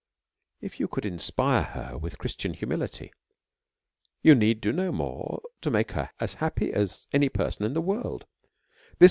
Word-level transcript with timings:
If 0.61 0.79
you 0.79 0.89
would 0.95 1.05
inspire 1.05 1.61
her 1.61 1.95
with 1.95 2.15
a 2.15 2.17
Christian 2.17 2.55
humility, 2.55 3.13
you 4.23 4.33
need 4.33 4.59
do 4.59 4.71
no 4.71 4.91
more 4.91 5.43
to 5.61 5.69
make 5.69 5.91
her 5.91 6.09
happy 6.19 6.73
as 6.73 7.05
any 7.13 7.29
per 7.29 7.51
son 7.51 7.67
in 7.67 7.73
the 7.75 7.81
world. 7.81 8.25